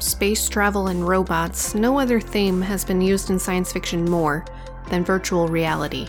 [0.00, 4.44] Space travel and robots, no other theme has been used in science fiction more
[4.90, 6.06] than virtual reality.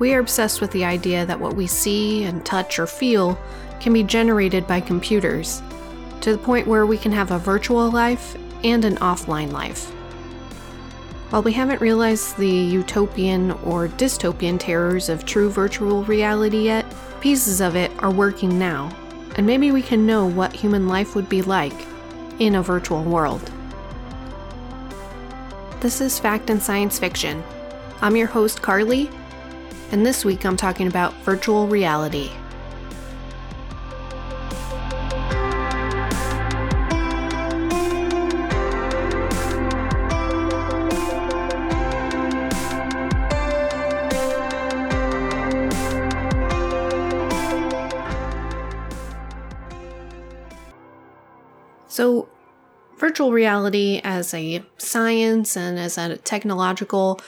[0.00, 3.38] We are obsessed with the idea that what we see and touch or feel
[3.78, 5.62] can be generated by computers,
[6.22, 9.88] to the point where we can have a virtual life and an offline life.
[11.30, 16.84] While we haven't realized the utopian or dystopian terrors of true virtual reality yet,
[17.20, 18.90] pieces of it are working now,
[19.36, 21.91] and maybe we can know what human life would be like
[22.38, 23.50] in a virtual world.
[25.80, 27.42] This is Fact and Science Fiction.
[28.00, 29.10] I'm your host, Carly,
[29.90, 32.30] and this week I'm talking about virtual reality.
[53.12, 57.20] Virtual reality as a science and as a technological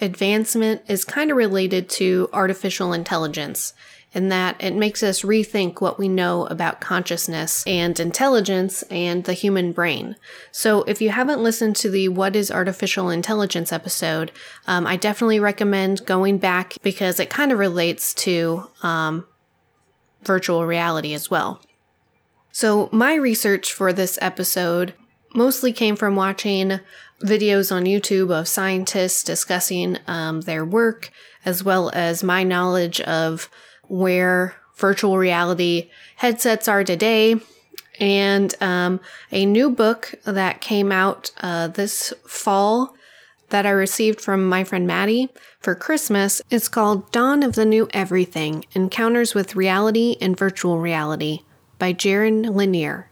[0.00, 3.74] advancement is kind of related to artificial intelligence
[4.14, 9.34] in that it makes us rethink what we know about consciousness and intelligence and the
[9.34, 10.16] human brain.
[10.50, 14.32] So, if you haven't listened to the What is Artificial Intelligence episode,
[14.66, 19.26] um, I definitely recommend going back because it kind of relates to um,
[20.22, 21.60] virtual reality as well.
[22.58, 24.94] So, my research for this episode
[25.34, 26.80] mostly came from watching
[27.20, 31.10] videos on YouTube of scientists discussing um, their work,
[31.44, 33.50] as well as my knowledge of
[33.88, 37.36] where virtual reality headsets are today,
[38.00, 42.94] and um, a new book that came out uh, this fall
[43.50, 45.28] that I received from my friend Maddie
[45.60, 46.40] for Christmas.
[46.48, 51.40] It's called Dawn of the New Everything Encounters with Reality and Virtual Reality
[51.78, 53.08] by Jaron Lanier.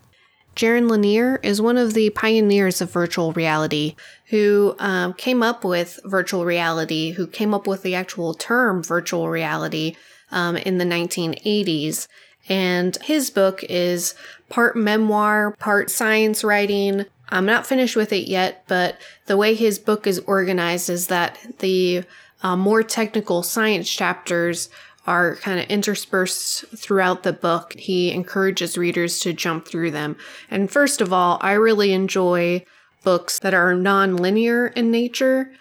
[0.56, 5.98] Jaron Lanier is one of the pioneers of virtual reality who um, came up with
[6.04, 9.96] virtual reality, who came up with the actual term virtual reality
[10.30, 12.06] um, in the 1980s.
[12.48, 14.14] And his book is
[14.48, 17.06] part memoir, part science writing.
[17.30, 21.38] I'm not finished with it yet, but the way his book is organized is that
[21.58, 22.04] the
[22.42, 24.68] uh, more technical science chapters
[25.06, 27.74] are kind of interspersed throughout the book.
[27.78, 30.16] He encourages readers to jump through them.
[30.50, 32.64] And first of all, I really enjoy
[33.02, 35.52] books that are non-linear in nature.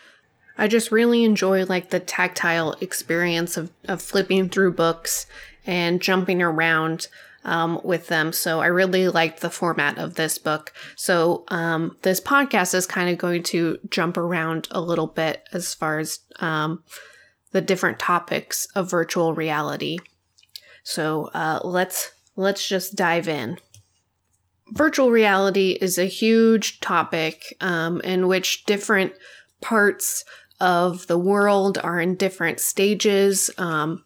[0.57, 5.25] I just really enjoy like the tactile experience of, of flipping through books
[5.65, 7.07] and jumping around
[7.43, 8.31] um, with them.
[8.31, 10.71] So I really liked the format of this book.
[10.95, 15.73] So um, this podcast is kind of going to jump around a little bit as
[15.73, 16.83] far as um,
[17.53, 19.97] the different topics of virtual reality.
[20.83, 23.57] So uh, let's let's just dive in.
[24.71, 29.13] Virtual reality is a huge topic um, in which different
[29.61, 30.25] parts
[30.59, 33.49] of the world are in different stages.
[33.57, 34.03] Um,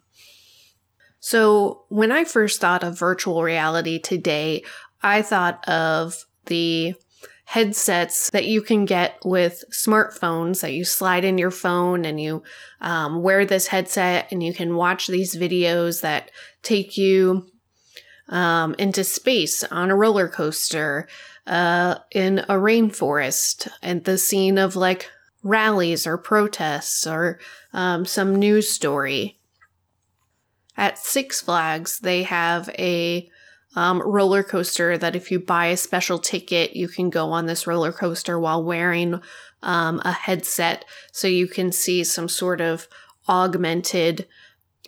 [1.20, 4.64] so when I first thought of virtual reality today,
[5.02, 6.96] I thought of the
[7.48, 12.44] headsets that you can get with smartphones that you slide in your phone and you
[12.82, 16.30] um, wear this headset and you can watch these videos that
[16.62, 17.48] take you
[18.28, 21.08] um, into space on a roller coaster
[21.48, 25.10] uh, in a rainforest and the scene of like
[25.42, 27.40] rallies or protests or
[27.72, 29.40] um, some news story.
[30.76, 33.30] At Six Flags, they have a
[33.78, 37.68] um, roller coaster that if you buy a special ticket, you can go on this
[37.68, 39.22] roller coaster while wearing
[39.62, 42.88] um, a headset so you can see some sort of
[43.30, 44.28] augmented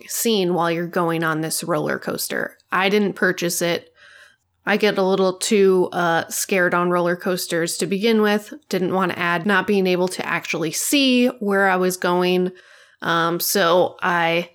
[0.08, 2.58] scene while you're going on this roller coaster.
[2.72, 3.94] I didn't purchase it.
[4.66, 8.52] I get a little too uh, scared on roller coasters to begin with.
[8.68, 12.50] Didn't want to add not being able to actually see where I was going.
[13.02, 14.50] Um, so I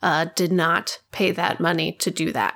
[0.00, 2.54] uh, did not pay that money to do that.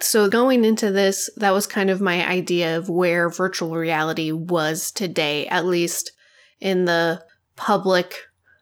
[0.00, 4.90] So, going into this, that was kind of my idea of where virtual reality was
[4.90, 6.12] today, at least
[6.60, 7.24] in the
[7.56, 8.14] public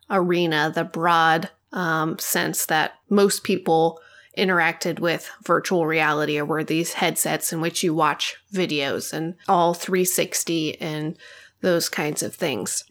[0.09, 4.01] arena, the broad um, sense that most people
[4.39, 9.75] interacted with virtual reality or were these headsets in which you watch videos and all
[9.75, 11.17] 360 and
[11.61, 12.85] those kinds of things.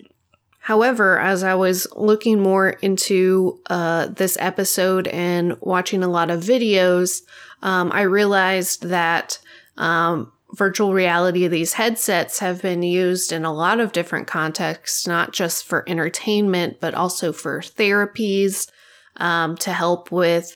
[0.64, 6.40] However, as I was looking more into uh, this episode and watching a lot of
[6.40, 7.22] videos,
[7.62, 9.40] um, I realized that
[9.76, 15.34] um, virtual reality, these headsets have been used in a lot of different contexts, not
[15.34, 18.72] just for entertainment, but also for therapies
[19.18, 20.56] um, to help with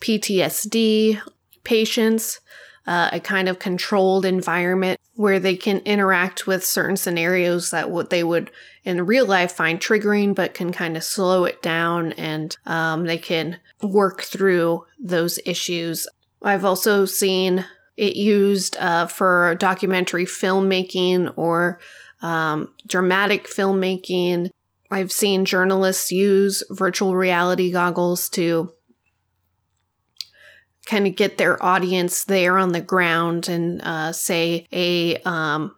[0.00, 1.20] PTSD
[1.62, 2.40] patients.
[2.86, 8.10] uh, a kind of controlled environment where they can interact with certain scenarios that what
[8.10, 8.50] they would
[8.84, 13.18] in real life find triggering, but can kind of slow it down and um, they
[13.18, 16.06] can work through those issues.
[16.42, 17.64] I've also seen
[17.96, 21.80] it used uh, for documentary filmmaking or
[22.20, 24.50] um, dramatic filmmaking.
[24.90, 28.72] I've seen journalists use virtual reality goggles to
[30.86, 35.74] kind of get their audience there on the ground and uh, say a um,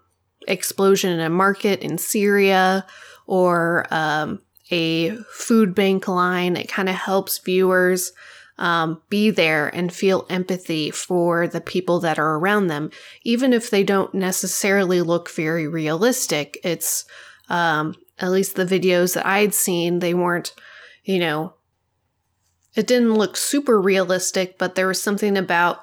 [0.46, 2.87] explosion in a market in Syria
[3.26, 4.40] or um,
[4.70, 6.56] a food bank line.
[6.56, 8.12] It kind of helps viewers
[8.58, 12.90] um, be there and feel empathy for the people that are around them,
[13.22, 16.58] even if they don't necessarily look very realistic.
[16.64, 17.04] It's
[17.49, 20.52] um, at least the videos that I'd seen, they weren't,
[21.04, 21.54] you know,
[22.74, 25.80] it didn't look super realistic, but there was something about,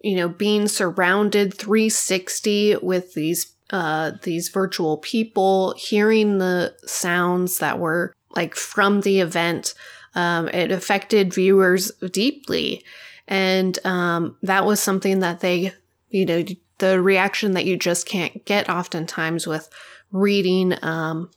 [0.00, 7.78] you know, being surrounded 360 with these uh, these virtual people, hearing the sounds that
[7.78, 9.74] were like from the event.
[10.14, 12.82] Um, it affected viewers deeply.
[13.26, 15.74] And um, that was something that they,
[16.08, 16.44] you know,
[16.78, 19.68] the reaction that you just can't get oftentimes with
[20.12, 21.30] reading um,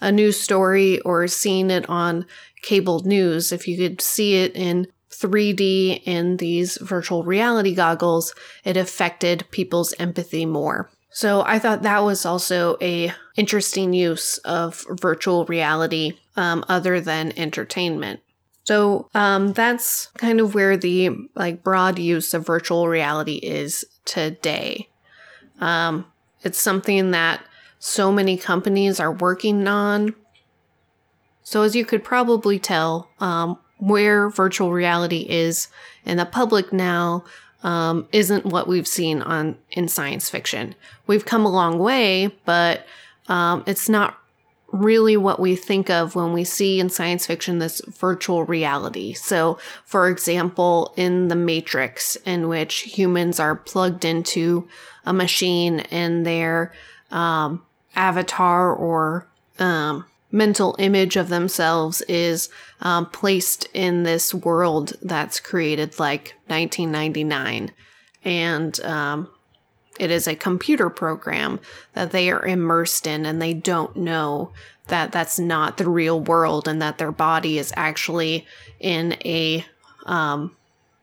[0.00, 2.26] a news story or seeing it on
[2.62, 3.52] cable news.
[3.52, 9.92] If you could see it in 3D in these virtual reality goggles, it affected people's
[9.98, 10.90] empathy more.
[11.10, 17.36] So I thought that was also a interesting use of virtual reality um, other than
[17.36, 18.20] entertainment.
[18.64, 24.88] So um, that's kind of where the like broad use of virtual reality is today.
[25.60, 26.06] Um,
[26.42, 27.44] it's something that
[27.80, 30.14] so many companies are working on.
[31.42, 35.68] So, as you could probably tell, um, where virtual reality is
[36.04, 37.24] in the public now
[37.62, 40.74] um, isn't what we've seen on in science fiction.
[41.06, 42.86] We've come a long way, but
[43.28, 44.18] um, it's not
[44.72, 49.14] really what we think of when we see in science fiction this virtual reality.
[49.14, 54.68] So, for example, in The Matrix, in which humans are plugged into
[55.04, 56.72] a machine and their
[57.10, 57.62] um,
[57.94, 59.26] avatar or
[59.58, 62.48] um, mental image of themselves is
[62.80, 67.72] um, placed in this world that's created like 1999.
[68.24, 69.28] And um,
[69.98, 71.60] it is a computer program
[71.94, 74.52] that they are immersed in, and they don't know
[74.86, 78.46] that that's not the real world and that their body is actually
[78.78, 79.64] in a,
[80.06, 80.56] um,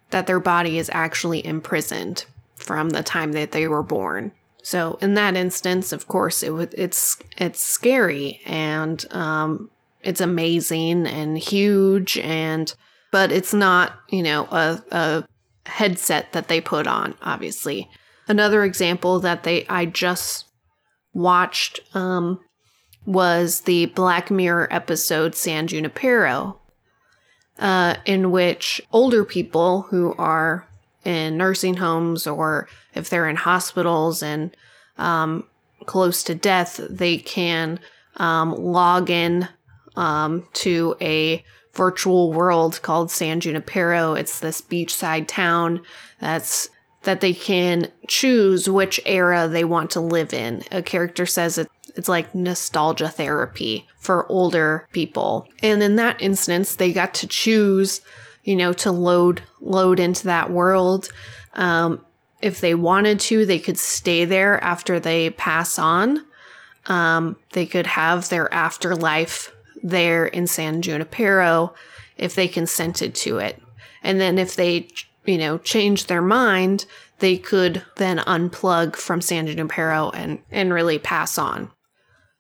[0.10, 2.25] that their body is actually imprisoned
[2.56, 4.31] from the time that they were born.
[4.68, 9.72] So in that instance, of course, it would it's it's scary and um,
[10.02, 12.75] it's amazing and huge and
[13.10, 15.24] but it's not you know a, a
[15.68, 17.16] headset that they put on.
[17.22, 17.90] Obviously,
[18.28, 20.44] another example that they I just
[21.13, 22.42] watched um,
[23.06, 26.60] was the Black Mirror episode San Junipero,
[27.58, 30.68] uh, in which older people who are
[31.06, 34.53] in nursing homes or if they're in hospitals and
[34.98, 35.46] um,
[35.86, 37.80] close to death, they can
[38.18, 39.48] um, log in
[39.96, 44.13] um, to a virtual world called San Junipero.
[44.13, 45.82] It's this beachside town
[46.20, 46.70] that's
[47.04, 50.63] that they can choose which era they want to live in.
[50.72, 55.48] A character says it, it's like nostalgia therapy for older people.
[55.63, 58.01] And in that instance, they got to choose
[58.48, 61.10] you know, to load load into that world.
[61.54, 62.04] Um,
[62.41, 66.25] if they wanted to, they could stay there after they pass on.
[66.86, 69.53] Um, they could have their afterlife
[69.84, 71.74] there in San Junipero
[72.17, 73.62] if they consented to it.
[74.03, 74.88] And then if they,
[75.25, 76.86] you know, changed their mind,
[77.20, 81.72] they could then unplug from San Junipero and, and really pass on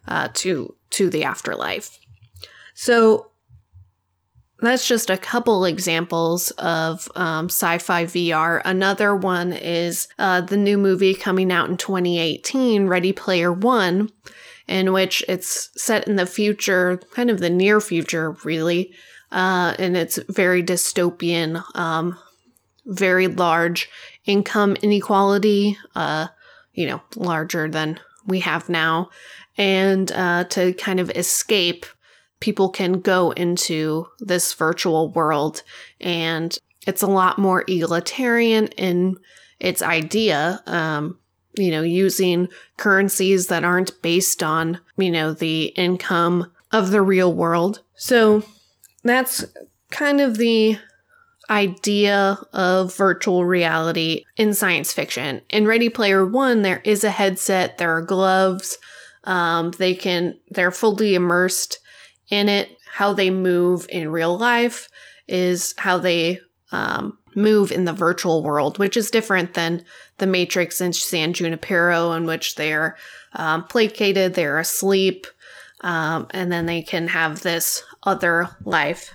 [0.07, 1.99] uh, to to the afterlife.
[2.73, 3.31] So
[4.59, 8.61] that's just a couple examples of um, sci fi VR.
[8.65, 14.09] Another one is uh, the new movie coming out in 2018, Ready Player One,
[14.67, 18.91] in which it's set in the future, kind of the near future, really.
[19.31, 22.17] Uh, and it's very dystopian, um,
[22.85, 23.89] very large
[24.25, 26.27] income inequality, uh,
[26.73, 29.09] you know, larger than we have now.
[29.57, 31.85] And uh, to kind of escape
[32.39, 35.63] people can go into this virtual world
[35.99, 39.17] and it's a lot more egalitarian in
[39.59, 41.17] its idea um,
[41.55, 47.33] you know using currencies that aren't based on you know the income of the real
[47.33, 48.43] world so
[49.03, 49.45] that's
[49.89, 50.77] kind of the
[51.49, 55.41] idea of virtual reality in science fiction.
[55.49, 58.77] In Ready Player One, there is a headset, there are gloves.
[59.23, 61.79] Um, they can, they're fully immersed
[62.29, 62.77] in it.
[62.91, 64.89] How they move in real life
[65.27, 66.39] is how they
[66.71, 69.85] um, move in the virtual world, which is different than
[70.17, 72.97] the Matrix and San Junipero, in which they're
[73.33, 75.27] um, placated, they're asleep,
[75.81, 79.13] um, and then they can have this other life.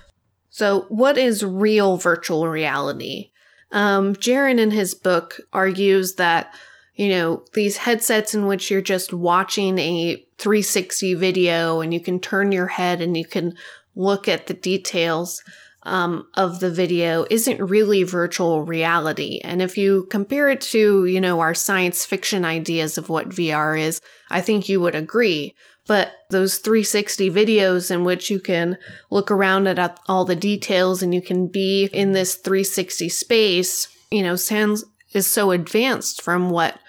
[0.49, 3.31] So, what is real virtual reality?
[3.71, 6.53] Um, Jaron in his book argues that,
[6.95, 12.19] you know, these headsets in which you're just watching a 360 video and you can
[12.19, 13.55] turn your head and you can
[13.95, 15.43] look at the details
[15.83, 19.41] um, of the video isn't really virtual reality.
[19.43, 23.79] And if you compare it to, you know, our science fiction ideas of what VR
[23.79, 25.55] is, I think you would agree.
[25.85, 28.77] But those 360 videos in which you can
[29.09, 34.23] look around at all the details and you can be in this 360 space, you
[34.23, 36.79] know, sounds is so advanced from what,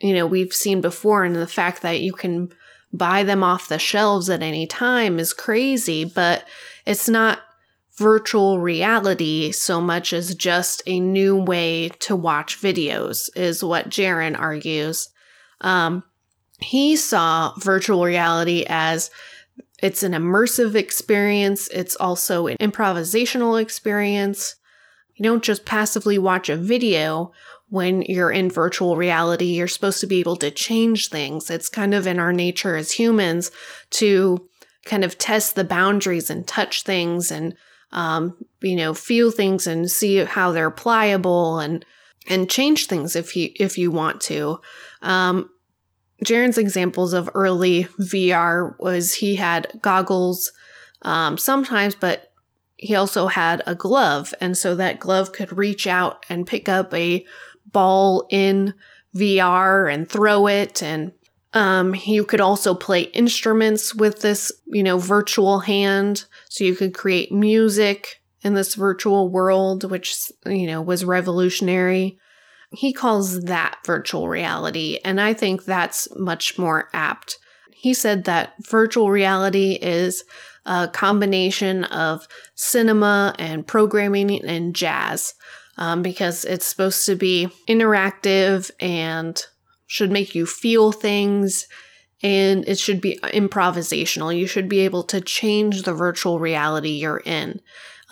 [0.00, 1.24] you know, we've seen before.
[1.24, 2.52] And the fact that you can
[2.92, 6.44] buy them off the shelves at any time is crazy, but
[6.86, 7.40] it's not
[7.96, 14.38] virtual reality so much as just a new way to watch videos, is what Jaron
[14.38, 15.10] argues.
[15.60, 16.02] Um,
[16.60, 19.10] he saw virtual reality as
[19.82, 24.56] it's an immersive experience, it's also an improvisational experience.
[25.14, 27.32] You don't just passively watch a video
[27.70, 29.46] when you're in virtual reality.
[29.46, 31.50] You're supposed to be able to change things.
[31.50, 33.50] It's kind of in our nature as humans
[33.90, 34.48] to
[34.84, 37.54] kind of test the boundaries and touch things and
[37.92, 41.84] um, you know, feel things and see how they're pliable and
[42.28, 44.60] and change things if you if you want to.
[45.02, 45.50] Um,
[46.24, 50.52] Jaron's examples of early VR was he had goggles
[51.02, 52.30] um, sometimes, but
[52.76, 56.92] he also had a glove, and so that glove could reach out and pick up
[56.94, 57.24] a
[57.66, 58.74] ball in
[59.14, 61.12] VR and throw it and
[61.52, 66.26] um, you could also play instruments with this, you know, virtual hand.
[66.48, 72.18] So you could create music in this virtual world, which, you know, was revolutionary.
[72.72, 74.98] He calls that virtual reality.
[75.04, 77.38] And I think that's much more apt.
[77.72, 80.22] He said that virtual reality is
[80.64, 85.34] a combination of cinema and programming and jazz
[85.80, 89.44] um, because it's supposed to be interactive and
[89.86, 91.66] should make you feel things
[92.22, 94.36] and it should be improvisational.
[94.36, 97.60] You should be able to change the virtual reality you're in.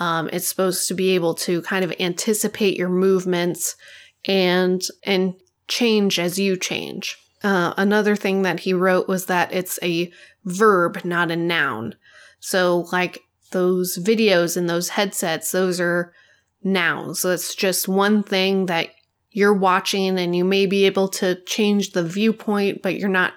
[0.00, 3.76] Um, it's supposed to be able to kind of anticipate your movements
[4.24, 5.34] and and
[5.68, 7.16] change as you change.
[7.44, 10.10] Uh, another thing that he wrote was that it's a
[10.44, 11.94] verb, not a noun.
[12.40, 13.20] So, like
[13.50, 16.12] those videos and those headsets, those are
[16.62, 17.20] nouns.
[17.20, 18.90] So it's just one thing that
[19.30, 23.34] you're watching and you may be able to change the viewpoint, but you're not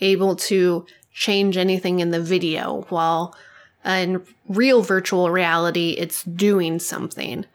[0.00, 2.86] able to change anything in the video.
[2.88, 3.34] While
[3.84, 7.46] in real virtual reality, it's doing something.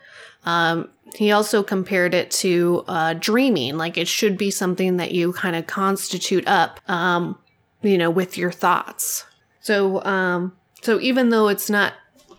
[0.45, 5.33] Um, he also compared it to uh, dreaming, like it should be something that you
[5.33, 7.37] kind of constitute up, um,
[7.81, 9.25] you know, with your thoughts.
[9.59, 11.93] So, um, so even though it's not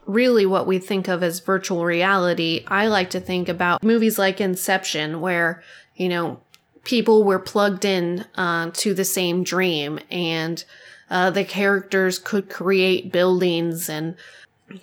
[0.06, 4.40] really what we think of as virtual reality, I like to think about movies like
[4.40, 5.62] Inception, where,
[5.96, 6.40] you know,
[6.84, 10.64] people were plugged in uh, to the same dream and
[11.10, 14.16] uh, the characters could create buildings and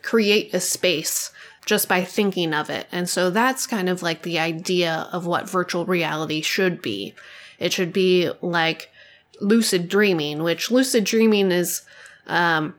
[0.02, 1.32] create a space
[1.66, 2.88] just by thinking of it.
[2.92, 7.14] And so that's kind of like the idea of what virtual reality should be.
[7.58, 8.90] It should be like
[9.42, 11.82] lucid dreaming, which lucid dreaming is
[12.28, 12.76] um,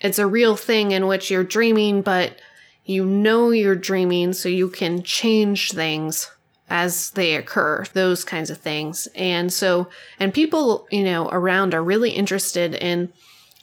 [0.00, 2.38] it's a real thing in which you're dreaming, but
[2.84, 6.30] you know you're dreaming, so you can change things
[6.70, 9.08] as they occur, those kinds of things.
[9.14, 9.88] And so,
[10.20, 13.12] and people, you know, around are really interested in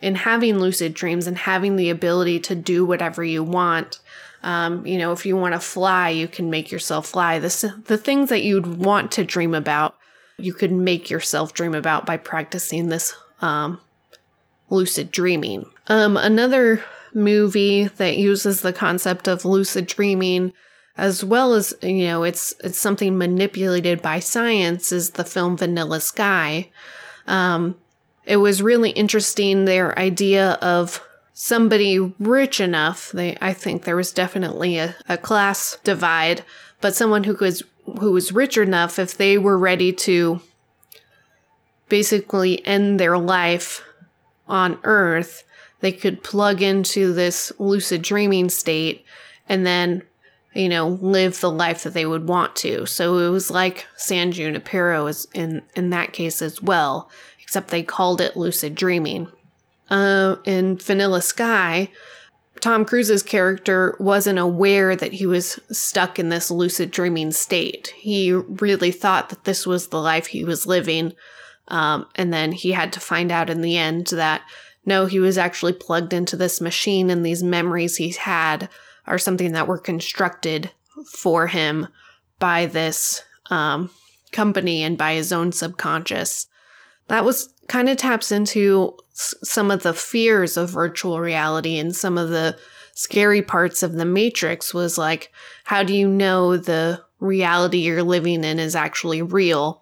[0.02, 4.00] in having lucid dreams and having the ability to do whatever you want.
[4.44, 7.40] Um, you know, if you want to fly, you can make yourself fly.
[7.40, 9.96] The, the things that you'd want to dream about,
[10.38, 13.80] you could make yourself dream about by practicing this um,
[14.70, 15.66] lucid dreaming.
[15.88, 20.52] Um, another movie that uses the concept of lucid dreaming
[20.98, 26.02] as well as you know it's it's something manipulated by science is the film vanilla
[26.02, 26.70] sky.
[27.28, 27.78] Um,
[28.26, 31.02] it was really interesting their idea of
[31.34, 36.46] somebody rich enough they i think there was definitely a, a class divide
[36.80, 37.62] but someone who was
[38.00, 40.40] who was rich enough if they were ready to
[41.90, 43.84] basically end their life
[44.48, 45.44] on Earth,
[45.82, 49.06] they could plug into this lucid dreaming state
[49.48, 50.04] and then
[50.56, 52.86] you know, live the life that they would want to.
[52.86, 57.10] So it was like San Junipero is in in that case as well,
[57.42, 59.28] except they called it lucid dreaming.
[59.90, 61.90] Uh, in Vanilla Sky,
[62.62, 67.94] Tom Cruise's character wasn't aware that he was stuck in this lucid dreaming state.
[67.98, 71.14] He really thought that this was the life he was living.
[71.68, 74.42] Um, and then he had to find out in the end that
[74.86, 78.70] no, he was actually plugged into this machine and these memories he's had
[79.08, 80.72] are something that were constructed
[81.12, 81.88] for him
[82.40, 83.90] by this um,
[84.32, 86.48] company and by his own subconscious.
[87.08, 92.18] That was kind of taps into some of the fears of virtual reality and some
[92.18, 92.58] of the
[92.94, 95.32] scary parts of the matrix was like
[95.66, 99.82] how do you know the reality you're living in is actually real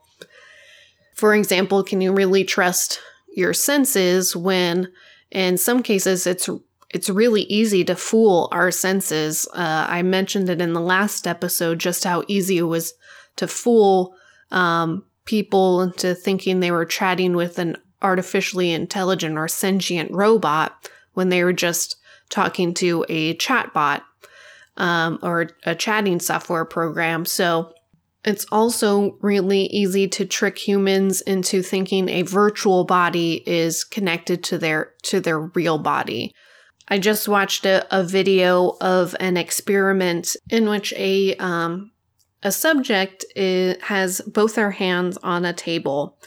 [1.14, 3.00] for example can you really trust
[3.36, 4.92] your senses when
[5.32, 6.50] in some cases it's
[6.90, 11.80] it's really easy to fool our senses uh, i mentioned it in the last episode
[11.80, 12.94] just how easy it was
[13.36, 14.16] to fool
[14.52, 21.30] um, people into thinking they were chatting with an artificially intelligent or sentient robot when
[21.30, 21.96] they were just
[22.30, 24.02] talking to a chatbot
[24.78, 27.26] um, or a chatting software program.
[27.26, 27.74] So
[28.26, 34.58] it's also really easy to trick humans into thinking a virtual body is connected to
[34.58, 36.34] their to their real body.
[36.88, 41.92] I just watched a, a video of an experiment in which a um,
[42.42, 46.18] a subject is, has both their hands on a table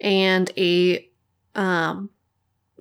[0.00, 1.08] and a
[1.54, 2.10] um,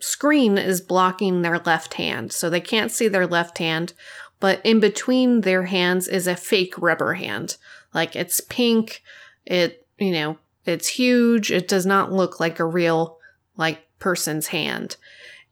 [0.01, 2.31] screen is blocking their left hand.
[2.31, 3.93] So they can't see their left hand,
[4.39, 7.57] but in between their hands is a fake rubber hand.
[7.95, 9.01] Like it's pink,
[9.45, 11.51] it, you know, it's huge.
[11.51, 13.17] It does not look like a real,
[13.57, 14.97] like, person's hand.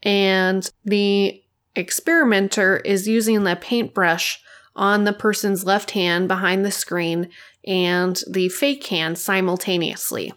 [0.04, 1.42] And the
[1.76, 4.40] experimenter is using the paintbrush
[4.76, 7.30] on the person's left hand behind the screen
[7.66, 10.34] and the fake hand simultaneously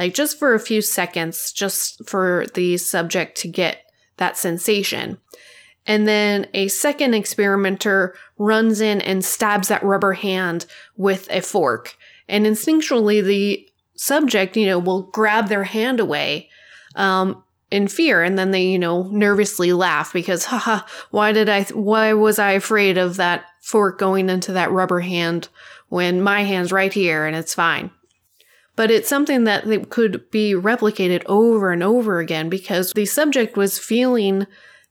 [0.00, 3.84] like just for a few seconds, just for the subject to get
[4.16, 5.18] that sensation.
[5.90, 11.96] And then a second experimenter runs in and stabs that rubber hand with a fork.
[12.28, 16.48] And instinctually, the subject, you know, will grab their hand away
[16.94, 18.22] um, in fear.
[18.22, 22.52] And then they, you know, nervously laugh because, haha, why did I, why was I
[22.52, 25.48] afraid of that fork going into that rubber hand
[25.88, 27.90] when my hand's right here and it's fine?
[28.76, 33.78] but it's something that could be replicated over and over again because the subject was
[33.78, 34.46] feeling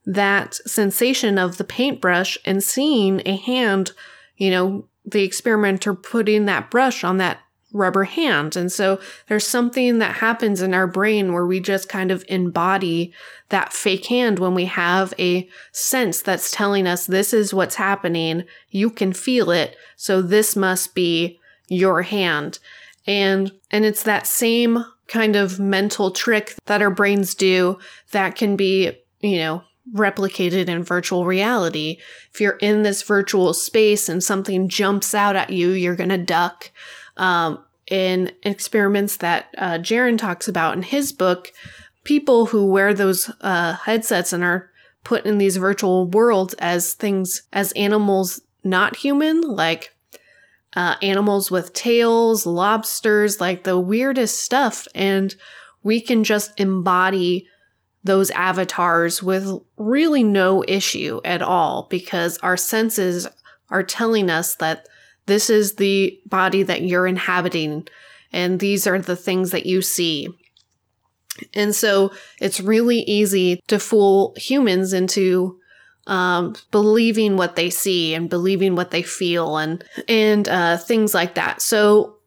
[0.05, 3.91] that sensation of the paintbrush and seeing a hand,
[4.37, 7.39] you know, the experimenter putting that brush on that
[7.71, 8.55] rubber hand.
[8.55, 13.13] And so there's something that happens in our brain where we just kind of embody
[13.49, 18.45] that fake hand when we have a sense that's telling us this is what's happening.
[18.69, 19.75] You can feel it.
[19.95, 22.59] So this must be your hand.
[23.05, 27.79] And and it's that same kind of mental trick that our brains do
[28.11, 31.97] that can be, you know, replicated in virtual reality.
[32.33, 36.17] If you're in this virtual space and something jumps out at you, you're going to
[36.17, 36.71] duck.
[37.17, 41.51] Um, in experiments that uh, Jaron talks about in his book,
[42.03, 44.69] people who wear those uh, headsets and are
[45.03, 49.95] put in these virtual worlds as things, as animals not human, like
[50.75, 54.87] uh, animals with tails, lobsters, like the weirdest stuff.
[54.93, 55.35] And
[55.81, 57.47] we can just embody
[58.03, 63.27] those avatars with really no issue at all because our senses
[63.69, 64.87] are telling us that
[65.25, 67.87] this is the body that you're inhabiting
[68.31, 70.29] and these are the things that you see.
[71.53, 75.59] And so it's really easy to fool humans into
[76.07, 81.35] um, believing what they see and believing what they feel and and uh, things like
[81.35, 81.61] that.
[81.61, 82.18] So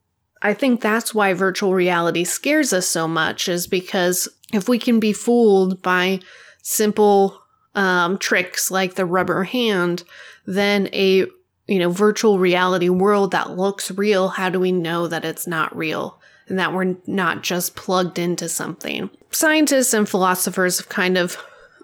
[0.42, 5.00] I think that's why virtual reality scares us so much is because if we can
[5.00, 6.20] be fooled by
[6.62, 7.40] simple
[7.74, 10.02] um, tricks like the rubber hand,
[10.46, 11.26] then a
[11.68, 15.74] you know virtual reality world that looks real, how do we know that it's not
[15.76, 16.18] real?
[16.48, 19.09] And that we're not just plugged into something.
[19.31, 21.37] Scientists and philosophers have kind of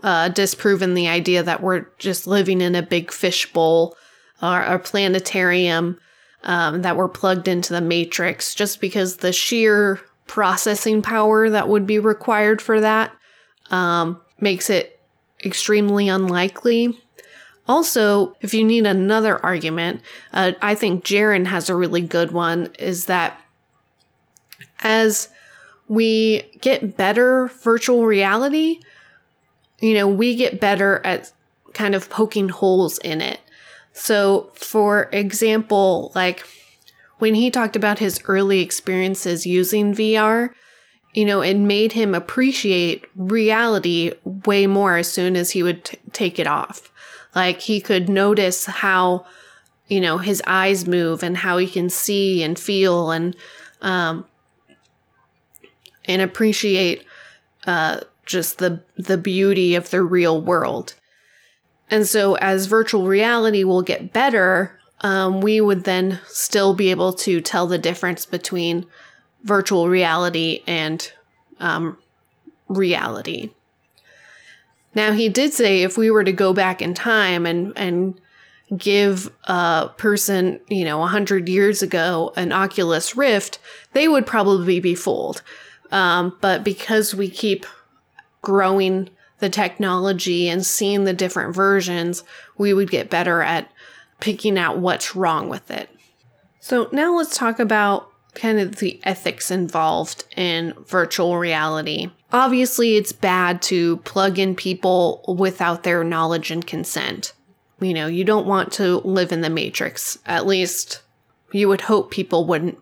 [0.02, 3.96] uh, disproven the idea that we're just living in a big fishbowl
[4.42, 5.98] or a planetarium,
[6.44, 11.86] um, that we're plugged into the matrix, just because the sheer processing power that would
[11.86, 13.12] be required for that
[13.70, 15.00] um, makes it
[15.44, 16.98] extremely unlikely.
[17.66, 20.00] Also, if you need another argument,
[20.32, 23.40] uh, I think Jaron has a really good one is that
[24.80, 25.28] as
[25.88, 28.80] we get better virtual reality,
[29.80, 31.32] you know, we get better at
[31.74, 33.40] kind of poking holes in it.
[33.98, 36.46] So, for example, like
[37.18, 40.50] when he talked about his early experiences using VR,
[41.14, 45.98] you know, it made him appreciate reality way more as soon as he would t-
[46.12, 46.92] take it off.
[47.34, 49.26] Like he could notice how,
[49.88, 53.34] you know, his eyes move and how he can see and feel and,
[53.82, 54.26] um,
[56.04, 57.04] and appreciate,
[57.66, 60.94] uh, just the, the beauty of the real world.
[61.90, 67.12] And so as virtual reality will get better, um, we would then still be able
[67.14, 68.86] to tell the difference between
[69.44, 71.10] virtual reality and
[71.60, 71.96] um,
[72.68, 73.50] reality.
[74.94, 78.20] Now, he did say if we were to go back in time and, and
[78.76, 83.58] give a person, you know, 100 years ago an Oculus Rift,
[83.92, 85.42] they would probably be fooled.
[85.90, 87.64] Um, but because we keep
[88.42, 92.24] growing the technology and seeing the different versions,
[92.56, 93.70] we would get better at
[94.20, 95.88] picking out what's wrong with it.
[96.60, 102.10] So, now let's talk about kind of the ethics involved in virtual reality.
[102.32, 107.32] Obviously, it's bad to plug in people without their knowledge and consent.
[107.80, 110.18] You know, you don't want to live in the matrix.
[110.26, 111.02] At least
[111.52, 112.78] you would hope people wouldn't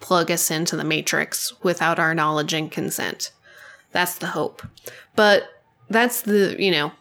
[0.00, 3.32] plug us into the matrix without our knowledge and consent.
[3.92, 4.66] That's the hope.
[5.16, 5.57] But
[5.90, 6.92] that's the, you know,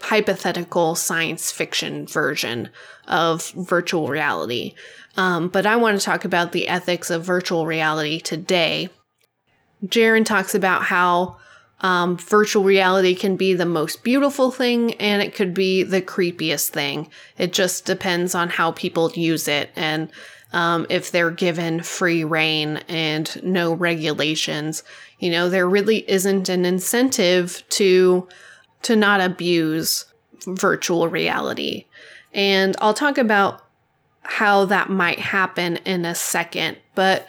[0.00, 2.68] hypothetical science fiction version
[3.06, 4.74] of virtual reality.
[5.16, 8.90] Um, but I want to talk about the ethics of virtual reality today.
[9.84, 11.36] Jaron talks about how
[11.80, 16.70] um, virtual reality can be the most beautiful thing and it could be the creepiest
[16.70, 17.08] thing.
[17.36, 20.10] It just depends on how people use it and
[20.52, 24.84] um, if they're given free rein and no regulations.
[25.24, 28.28] You know, there really isn't an incentive to
[28.82, 30.04] to not abuse
[30.46, 31.86] virtual reality.
[32.34, 33.64] And I'll talk about
[34.20, 36.76] how that might happen in a second.
[36.94, 37.26] But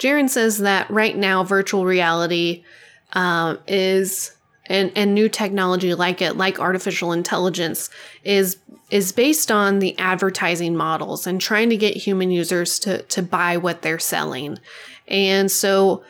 [0.00, 2.64] Jaron says that right now, virtual reality
[3.12, 4.32] um, is
[4.66, 7.88] and, and new technology like it, like artificial intelligence,
[8.24, 8.56] is
[8.90, 13.58] is based on the advertising models and trying to get human users to to buy
[13.58, 14.58] what they're selling.
[15.06, 16.02] And so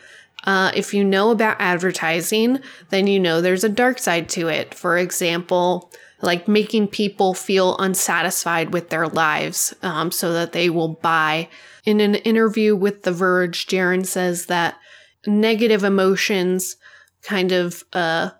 [0.43, 4.73] uh, if you know about advertising, then you know there's a dark side to it.
[4.73, 10.99] For example, like making people feel unsatisfied with their lives um, so that they will
[11.01, 11.49] buy.
[11.85, 14.77] In an interview with The Verge, Jaron says that
[15.25, 16.75] negative emotions
[17.23, 18.31] kind of uh,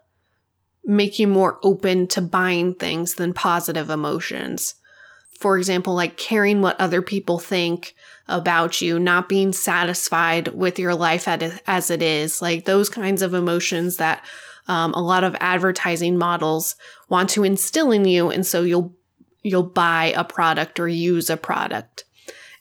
[0.84, 4.76] make you more open to buying things than positive emotions.
[5.40, 7.96] For example, like caring what other people think
[8.32, 13.34] about you, not being satisfied with your life as it is, like those kinds of
[13.34, 14.24] emotions that
[14.68, 16.76] um, a lot of advertising models
[17.10, 18.96] want to instill in you, and so you'll
[19.44, 22.06] you'll buy a product or use a product.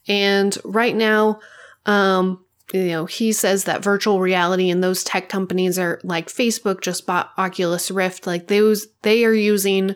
[0.09, 1.41] And right now,
[1.87, 6.81] um, you know, he says that virtual reality and those tech companies are like Facebook
[6.81, 9.95] just bought Oculus Rift, like those they are using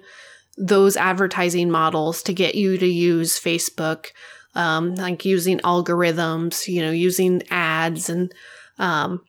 [0.56, 4.06] those advertising models to get you to use Facebook,
[4.54, 8.32] um, like using algorithms, you know, using ads and
[8.78, 9.20] um,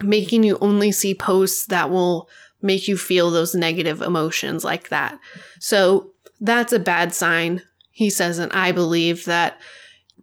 [0.00, 2.28] making you only see posts that will
[2.62, 5.18] make you feel those negative emotions like that.
[5.60, 7.62] So that's a bad sign.
[7.90, 9.60] He says, and I believe that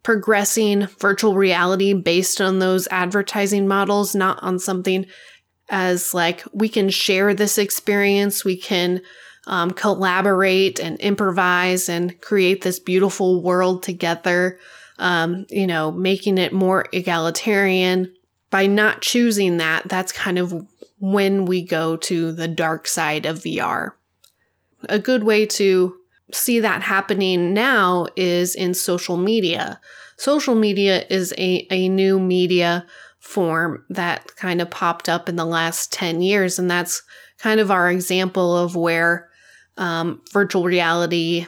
[0.04, 5.06] progressing virtual reality based on those advertising models, not on something
[5.70, 9.02] as like we can share this experience, we can
[9.48, 14.60] um, collaborate and improvise and create this beautiful world together.
[15.00, 18.14] Um, you know, making it more egalitarian,
[18.54, 20.54] by not choosing that, that's kind of
[21.00, 23.94] when we go to the dark side of VR.
[24.88, 25.96] A good way to
[26.32, 29.82] see that happening now is in social media.
[30.18, 32.86] Social media is a, a new media
[33.18, 37.02] form that kind of popped up in the last 10 years, and that's
[37.40, 39.30] kind of our example of where
[39.78, 41.48] um, virtual reality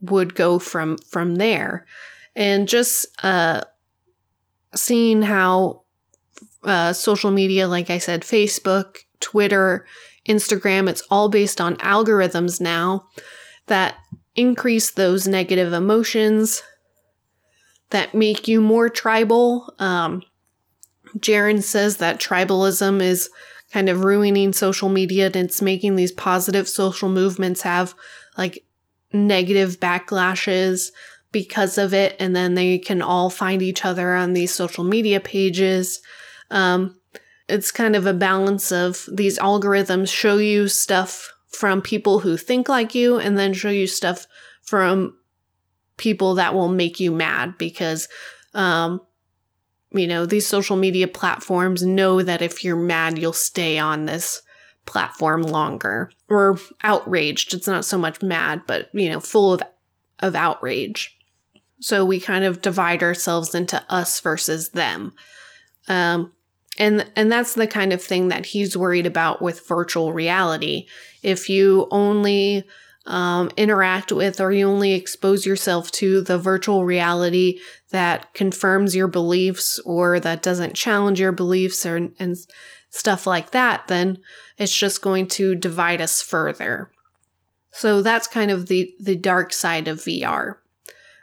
[0.00, 1.86] would go from from there
[2.36, 3.62] and just uh,
[4.74, 5.82] seeing how
[6.64, 9.86] uh, social media, like I said, Facebook, Twitter,
[10.28, 13.06] Instagram, it's all based on algorithms now
[13.66, 13.96] that
[14.34, 16.62] increase those negative emotions
[17.90, 19.72] that make you more tribal.
[19.78, 20.22] Um,
[21.18, 23.30] Jaron says that tribalism is
[23.74, 27.92] kind of ruining social media and it's making these positive social movements have
[28.38, 28.64] like
[29.12, 30.92] negative backlashes
[31.32, 32.14] because of it.
[32.20, 36.00] And then they can all find each other on these social media pages.
[36.52, 37.00] Um,
[37.48, 42.68] it's kind of a balance of these algorithms show you stuff from people who think
[42.68, 44.28] like you and then show you stuff
[44.62, 45.16] from
[45.96, 48.08] people that will make you mad because
[48.54, 49.00] um
[49.94, 54.42] you know these social media platforms know that if you're mad you'll stay on this
[54.86, 56.10] platform longer.
[56.28, 57.54] Or outraged.
[57.54, 59.62] It's not so much mad but you know full of
[60.20, 61.16] of outrage.
[61.80, 65.12] So we kind of divide ourselves into us versus them.
[65.88, 66.32] Um
[66.78, 70.86] and and that's the kind of thing that he's worried about with virtual reality.
[71.22, 72.64] If you only
[73.06, 77.58] um, interact with or you only expose yourself to the virtual reality
[77.94, 82.36] that confirms your beliefs or that doesn't challenge your beliefs or and
[82.90, 84.18] stuff like that, then
[84.58, 86.90] it's just going to divide us further.
[87.70, 90.56] So that's kind of the the dark side of VR.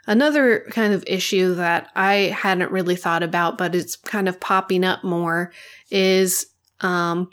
[0.06, 4.82] Another kind of issue that I hadn't really thought about, but it's kind of popping
[4.82, 5.52] up more,
[5.90, 6.46] is
[6.80, 7.28] um,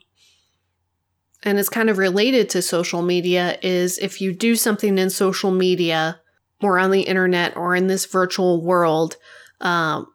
[1.43, 5.51] and it's kind of related to social media is if you do something in social
[5.51, 6.19] media
[6.61, 9.17] or on the internet or in this virtual world,
[9.61, 10.07] um,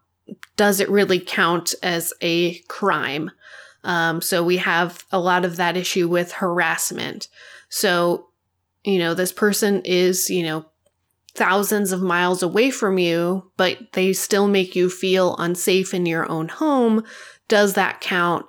[0.55, 3.31] does it really count as a crime?
[3.83, 7.27] Um, so we have a lot of that issue with harassment.
[7.69, 8.29] So,
[8.83, 10.65] you know, this person is, you know,
[11.33, 16.29] thousands of miles away from you, but they still make you feel unsafe in your
[16.29, 17.03] own home.
[17.47, 18.45] Does that count?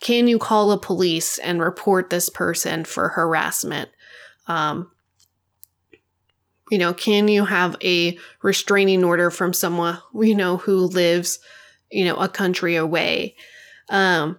[0.00, 3.90] can you call the police and report this person for harassment?
[4.46, 4.90] Um,
[6.70, 11.38] you know, can you have a restraining order from someone, you know, who lives,
[11.90, 13.36] you know, a country away?
[13.88, 14.38] Um,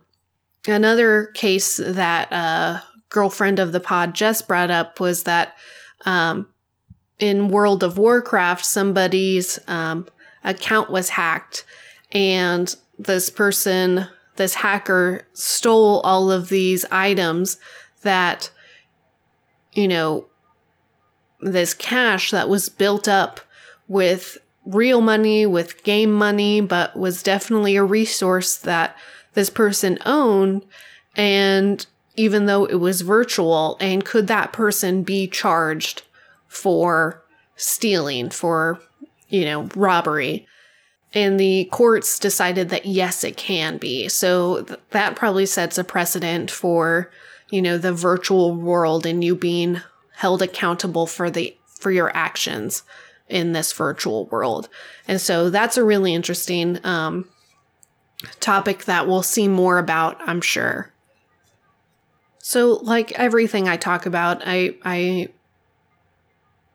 [0.68, 5.56] another case that a girlfriend of the pod just brought up was that
[6.06, 6.48] um,
[7.20, 10.08] in World of Warcraft, somebody's um,
[10.44, 11.66] account was hacked
[12.12, 17.58] and this person this hacker stole all of these items
[18.04, 18.50] that,
[19.74, 20.28] you know,
[21.40, 23.40] this cash that was built up
[23.88, 28.96] with real money, with game money, but was definitely a resource that
[29.34, 30.66] this person owned.
[31.16, 36.04] And even though it was virtual, and could that person be charged
[36.48, 37.22] for
[37.56, 38.80] stealing, for,
[39.30, 40.48] you know, robbery?
[41.14, 44.08] and the courts decided that yes, it can be.
[44.10, 47.10] So th- that probably sets a precedent for,
[47.50, 49.82] you know, the virtual world and you being
[50.18, 52.84] held accountable for the for your actions
[53.30, 54.68] in this virtual world.
[55.08, 57.28] And so that's a really interesting um,
[58.40, 60.92] topic that we'll see more about, I'm sure.
[62.40, 65.30] So, like everything I talk about, I I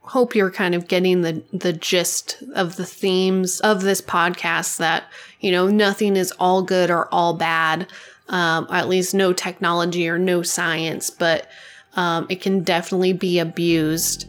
[0.03, 5.05] hope you're kind of getting the the gist of the themes of this podcast that
[5.41, 7.87] you know nothing is all good or all bad
[8.29, 11.49] um, at least no technology or no science but
[11.95, 14.27] um, it can definitely be abused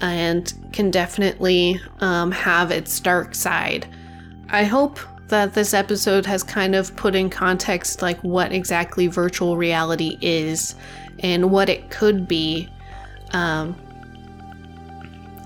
[0.00, 3.86] and can definitely um, have its dark side.
[4.48, 4.98] I hope
[5.28, 10.74] that this episode has kind of put in context like what exactly virtual reality is
[11.20, 12.68] and what it could be.
[13.32, 13.74] Um,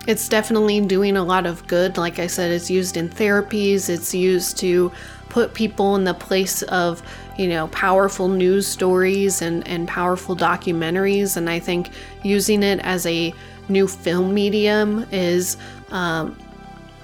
[0.08, 1.98] it's definitely doing a lot of good.
[1.98, 4.90] Like I said, it's used in therapies, it's used to
[5.36, 7.02] put people in the place of,
[7.36, 11.36] you know, powerful news stories and, and powerful documentaries.
[11.36, 11.90] And I think
[12.22, 13.34] using it as a
[13.68, 15.58] new film medium is
[15.90, 16.38] um,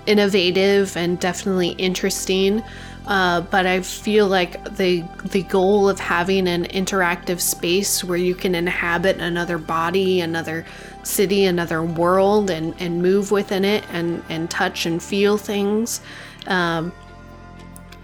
[0.07, 2.63] innovative and definitely interesting.
[3.07, 8.35] Uh, but I feel like the the goal of having an interactive space where you
[8.35, 10.65] can inhabit another body, another
[11.03, 16.01] city, another world, and, and move within it and, and touch and feel things
[16.47, 16.93] um,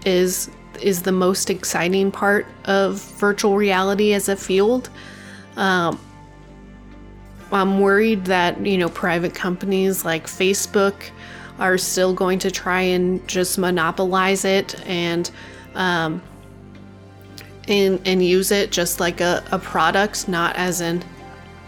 [0.09, 0.49] is
[0.81, 4.89] is the most exciting part of virtual reality as a field.
[5.57, 5.99] Um,
[7.51, 10.95] I'm worried that you know private companies like Facebook
[11.59, 15.29] are still going to try and just monopolize it and
[15.75, 16.21] um,
[17.67, 21.03] and and use it just like a, a product, not as an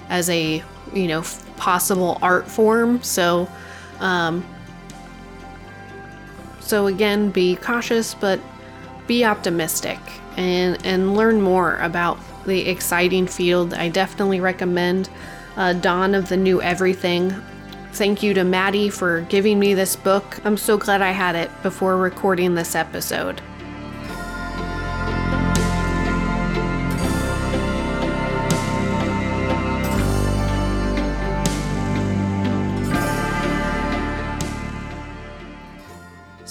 [0.10, 1.24] as a you know
[1.58, 3.02] possible art form.
[3.04, 3.48] So,
[4.00, 4.46] um,
[6.62, 8.40] so again, be cautious, but
[9.08, 10.00] be optimistic
[10.38, 13.74] and and learn more about the exciting field.
[13.74, 15.10] I definitely recommend
[15.58, 17.34] uh, Dawn of the New Everything.
[17.94, 20.40] Thank you to Maddie for giving me this book.
[20.46, 23.42] I'm so glad I had it before recording this episode.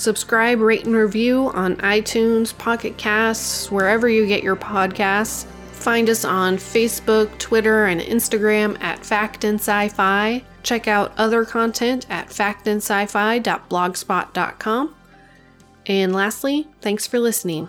[0.00, 5.44] Subscribe, rate, and review on iTunes, Pocket Casts, wherever you get your podcasts.
[5.72, 10.42] Find us on Facebook, Twitter, and Instagram at Fact and Sci-Fi.
[10.62, 14.94] Check out other content at factandscifi.blogspot.com.
[15.84, 17.68] And lastly, thanks for listening.